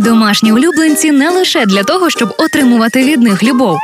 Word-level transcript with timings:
Домашні 0.00 0.52
улюбленці 0.52 1.12
не 1.12 1.30
лише 1.30 1.66
для 1.66 1.82
того, 1.82 2.10
щоб 2.10 2.34
отримувати 2.38 3.02
від 3.04 3.22
них 3.22 3.42
любов, 3.42 3.78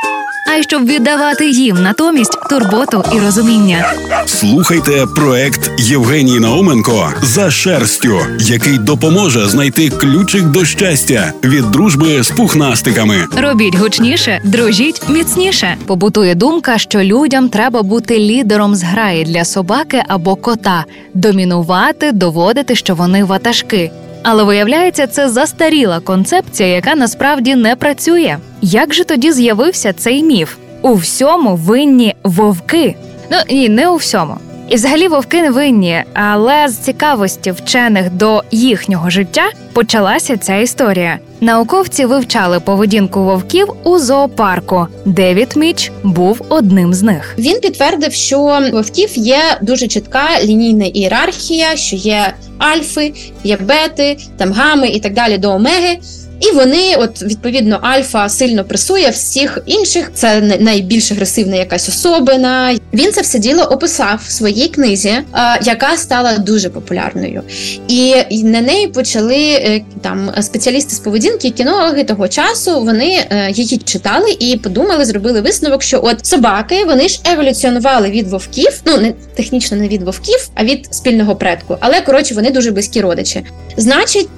а 0.52 0.54
й 0.54 0.62
щоб 0.62 0.87
віддавати 0.87 1.50
їм 1.50 1.83
натомість 1.83 2.38
турботу 2.50 3.04
і 3.14 3.18
розуміння. 3.18 3.92
Слухайте 4.27 5.06
проект 5.16 5.71
Євгенії 5.79 6.40
Науменко 6.40 7.12
за 7.22 7.50
шерстю, 7.50 8.19
який 8.38 8.79
допоможе 8.79 9.46
знайти 9.48 9.88
ключик 9.88 10.42
до 10.45 10.64
щастя 10.64 11.32
від 11.45 11.71
дружби 11.71 12.23
з 12.23 12.31
пухнастиками. 12.31 13.27
Робіть 13.37 13.75
гучніше, 13.77 14.41
дружіть 14.45 15.09
міцніше. 15.09 15.77
Побутує 15.87 16.35
думка, 16.35 16.79
що 16.79 17.01
людям 17.03 17.49
треба 17.49 17.83
бути 17.83 18.19
лідером 18.19 18.75
зграї 18.75 19.25
для 19.25 19.45
собаки 19.45 20.03
або 20.09 20.37
кота, 20.37 20.85
домінувати, 21.15 22.12
доводити, 22.12 22.75
що 22.77 22.95
вони 22.95 23.25
ватажки. 23.25 23.91
Але 24.25 24.45
виявляється, 24.45 25.06
це 25.06 25.29
застаріла 25.29 26.00
концепція, 26.00 26.68
яка 26.68 26.95
насправді 26.95 27.54
не 27.54 27.77
працює. 27.77 28.36
Як 28.62 28.94
же 28.94 29.04
тоді 29.04 29.32
з'явився 29.32 29.93
цей 29.93 30.22
міф? 30.22 30.57
У 30.82 30.94
всьому 30.94 31.57
винні 31.57 32.14
вовки. 32.22 32.97
Ну 33.30 33.36
ні, 33.50 33.69
не 33.69 33.89
у 33.89 33.97
всьому. 33.97 34.36
І 34.69 34.75
взагалі 34.75 35.09
вовки 35.09 35.42
не 35.42 35.50
винні, 35.50 36.03
але 36.14 36.69
з 36.69 36.77
цікавості 36.77 37.50
вчених 37.50 38.11
до 38.11 38.42
їхнього 38.50 39.11
життя 39.11 39.42
почалася 39.72 40.36
ця 40.36 40.56
історія. 40.56 41.19
Науковці 41.41 42.05
вивчали 42.05 42.61
поведінку 42.61 43.25
вовків 43.25 43.69
у 43.84 43.98
зоопарку. 43.98 44.86
Девід 45.05 45.56
Міч 45.56 45.92
був 46.03 46.42
одним 46.48 46.95
з 46.95 47.03
них. 47.03 47.34
Він 47.39 47.61
підтвердив, 47.61 48.12
що 48.12 48.39
вовків 48.72 49.11
є 49.19 49.41
дуже 49.62 49.86
чітка 49.89 50.25
лінійна 50.45 50.84
ієрархія, 50.84 51.77
що 51.77 51.97
є 51.97 52.34
альфи, 52.58 53.12
є 53.44 53.56
бети, 53.56 54.17
там 54.36 54.53
гами 54.53 54.89
і 54.89 55.00
так 55.00 55.12
далі 55.12 55.39
до 55.39 55.50
омеги. 55.50 55.98
І 56.44 56.55
вони, 56.55 56.94
от 56.98 57.22
відповідно, 57.22 57.78
альфа 57.83 58.28
сильно 58.28 58.64
пресує 58.64 59.11
всіх 59.11 59.58
інших. 59.66 60.10
Це 60.14 60.41
най- 60.41 60.58
найбільш 60.60 61.12
агресивна 61.12 61.56
якась 61.56 61.88
особина. 61.88 62.78
Він 62.92 63.12
це 63.12 63.20
все 63.20 63.38
діло 63.38 63.62
описав 63.62 64.20
в 64.27 64.30
своїй 64.30 64.69
книзі, 64.69 65.08
е, 65.08 65.24
яка 65.62 65.96
стала 65.96 66.38
дуже 66.38 66.69
популярною. 66.69 67.42
І 67.88 68.14
на 68.42 68.60
неї 68.60 68.88
почали 68.88 69.36
е, 69.36 69.84
там 70.00 70.30
спеціалісти 70.41 70.94
з 70.94 70.98
поведінки, 70.98 71.50
кінологи 71.50 72.04
того 72.04 72.28
часу. 72.28 72.80
Вони 72.80 73.26
е, 73.30 73.50
її 73.50 73.78
читали 73.78 74.36
і 74.41 74.56
подумали, 74.56 75.04
зробили 75.04 75.41
висновок, 75.41 75.82
що 75.82 76.00
от 76.02 76.26
собаки 76.26 76.84
вони 76.84 77.08
ж 77.08 77.20
еволюціонували 77.32 78.10
від 78.10 78.28
вовків. 78.28 78.80
Ну 78.84 78.97
не 78.97 79.12
технічно 79.36 79.76
не 79.76 79.88
від 79.88 80.02
вовків, 80.02 80.48
а 80.54 80.64
від 80.64 80.94
спільного 80.94 81.36
предку. 81.36 81.76
Але 81.80 82.00
коротше, 82.00 82.34
вони 82.34 82.50
дуже 82.50 82.70
близькі 82.70 83.00
родичі. 83.00 83.44
Значить, 83.76 84.28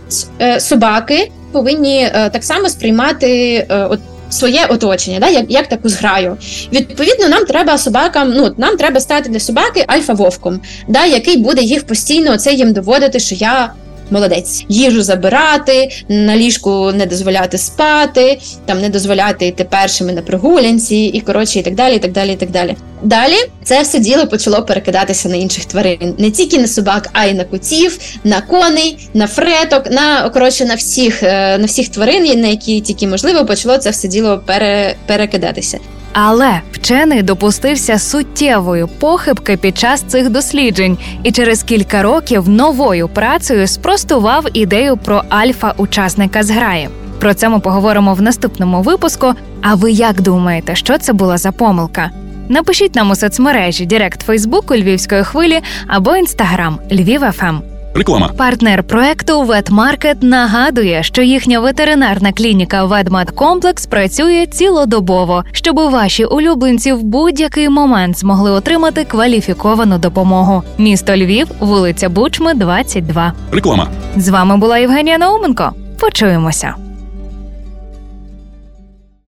собаки 0.58 1.30
повинні 1.56 1.98
е, 1.98 2.30
так 2.32 2.44
само 2.44 2.68
сприймати 2.68 3.66
е, 3.70 3.84
от. 3.84 4.00
Своє 4.30 4.66
оточення, 4.66 5.20
да, 5.20 5.28
як, 5.28 5.44
як 5.48 5.68
таку 5.68 5.88
зграю. 5.88 6.36
Відповідно, 6.72 7.28
нам 7.28 7.44
треба 7.44 7.78
собакам, 7.78 8.32
ну 8.36 8.54
нам 8.56 8.76
треба 8.76 9.00
стати 9.00 9.28
для 9.30 9.40
собаки 9.40 9.84
альфа-вовком, 9.86 10.58
да, 10.88 11.04
який 11.04 11.36
буде 11.36 11.62
їх 11.62 11.86
постійно 11.86 12.32
оце 12.32 12.52
їм 12.52 12.72
доводити, 12.72 13.20
що 13.20 13.34
я 13.34 13.72
молодець. 14.10 14.64
Їжу 14.68 15.02
забирати, 15.02 15.90
на 16.08 16.36
ліжку 16.36 16.92
не 16.94 17.06
дозволяти 17.06 17.58
спати, 17.58 18.38
там 18.66 18.80
не 18.80 18.88
дозволяти 18.88 19.46
йти 19.46 19.64
першими 19.64 20.12
на 20.12 20.22
прогулянці, 20.22 20.96
і 20.96 21.20
коротше, 21.20 21.58
і 21.58 21.62
так 21.62 21.74
далі, 21.74 21.96
і 21.96 21.98
так 21.98 22.12
далі, 22.12 22.32
і 22.32 22.36
так 22.36 22.50
далі. 22.50 22.76
Далі 23.02 23.36
це 23.64 23.82
все 23.82 23.98
діло 23.98 24.26
почало 24.26 24.62
перекидатися 24.62 25.28
на 25.28 25.36
інших 25.36 25.64
тварин, 25.64 26.14
не 26.18 26.30
тільки 26.30 26.58
на 26.58 26.66
собак, 26.66 27.08
а 27.12 27.26
й 27.26 27.34
на 27.34 27.44
котів, 27.44 27.98
на 28.24 28.40
коней, 28.40 29.08
на 29.14 29.26
фреток, 29.26 29.90
на 29.90 30.28
коротше 30.28 30.64
на 30.64 30.74
всіх 30.74 31.22
е, 31.22 31.58
на 31.58 31.66
всіх 31.66 31.88
тварин, 31.88 32.40
на 32.40 32.48
які 32.48 32.80
тільки 32.80 33.06
можливо 33.06 33.46
почало 33.46 33.78
це 33.78 33.90
все 33.90 34.08
діло 34.08 34.42
пере, 34.46 34.94
перекидатися. 35.06 35.78
Але 36.18 36.60
вчений 36.72 37.22
допустився 37.22 37.98
суттєвої 37.98 38.86
похибки 39.00 39.56
під 39.56 39.78
час 39.78 40.02
цих 40.02 40.30
досліджень 40.30 40.98
і 41.22 41.32
через 41.32 41.62
кілька 41.62 42.02
років 42.02 42.48
новою 42.48 43.08
працею 43.08 43.66
спростував 43.66 44.46
ідею 44.52 44.96
про 44.96 45.22
альфа-учасника 45.30 46.42
зграї. 46.42 46.88
Про 47.20 47.34
це 47.34 47.48
ми 47.48 47.60
поговоримо 47.60 48.14
в 48.14 48.22
наступному 48.22 48.82
випуску. 48.82 49.34
А 49.62 49.74
ви 49.74 49.90
як 49.90 50.20
думаєте, 50.20 50.74
що 50.74 50.98
це 50.98 51.12
була 51.12 51.38
за 51.38 51.52
помилка? 51.52 52.10
Напишіть 52.48 52.94
нам 52.94 53.10
у 53.10 53.16
соцмережі 53.16 53.86
Директ 53.86 54.22
Фейсбуку 54.22 54.74
Львівської 54.74 55.24
хвилі 55.24 55.60
або 55.86 56.16
Інстаграм 56.16 56.78
Львів 56.92 57.24
Ем. 57.24 57.32
ФМ. 57.32 57.75
Реклама. 57.96 58.28
Партнер 58.36 58.82
проекту 58.82 59.42
Ветмаркет 59.42 60.22
нагадує, 60.22 61.02
що 61.02 61.22
їхня 61.22 61.60
ветеринарна 61.60 62.32
клініка 62.32 62.84
Ветмедкомплекс 62.84 63.86
працює 63.86 64.46
цілодобово, 64.46 65.44
щоб 65.52 65.76
ваші 65.76 66.24
улюбленці 66.24 66.92
в 66.92 67.02
будь-який 67.02 67.68
момент 67.68 68.18
змогли 68.18 68.50
отримати 68.50 69.04
кваліфіковану 69.04 69.98
допомогу. 69.98 70.62
Місто 70.78 71.16
Львів, 71.16 71.46
вулиця 71.60 72.08
Бучми, 72.08 72.54
22. 72.54 73.32
Реклама. 73.52 73.88
З 74.16 74.28
вами 74.28 74.56
була 74.56 74.78
Євгенія 74.78 75.18
Науменко. 75.18 75.72
Почуємося. 76.00 76.74